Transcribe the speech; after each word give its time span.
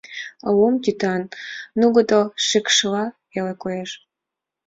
Лум 0.55 0.75
тӱтан 0.83 1.21
нугыдо 1.79 2.21
шикшла 2.47 3.03
веле 3.31 3.53
коеш. 3.61 3.91